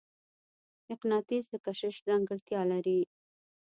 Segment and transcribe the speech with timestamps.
[0.89, 2.99] مقناطیس د کشش ځانګړتیا لري.